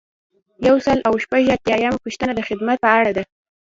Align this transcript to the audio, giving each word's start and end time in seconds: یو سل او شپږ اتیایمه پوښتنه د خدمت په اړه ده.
یو 0.67 0.75
سل 0.85 0.97
او 1.07 1.13
شپږ 1.23 1.43
اتیایمه 1.55 1.99
پوښتنه 2.05 2.31
د 2.35 2.41
خدمت 2.47 2.77
په 2.83 2.89
اړه 2.97 3.11
ده. 3.17 3.23